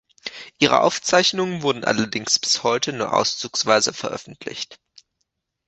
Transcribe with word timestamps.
Ihre 0.57 0.81
Aufzeichnungen 0.81 1.61
wurden 1.61 1.83
allerdings 1.83 2.39
bis 2.39 2.63
heute 2.63 2.91
nur 2.91 3.13
auszugsweise 3.13 3.93
veröffentlicht. 3.93 4.79